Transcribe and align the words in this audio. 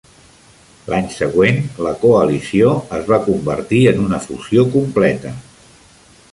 L'any 0.93 1.09
següent, 1.15 1.59
la 1.89 1.91
coalició 2.05 2.73
es 3.01 3.05
va 3.13 3.21
convertir 3.29 3.85
en 3.95 4.03
una 4.07 4.23
fusió 4.27 4.67
completa. 4.79 5.39